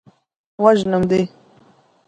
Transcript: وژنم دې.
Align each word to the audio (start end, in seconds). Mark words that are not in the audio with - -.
وژنم 0.63 1.01
دې. 1.09 1.21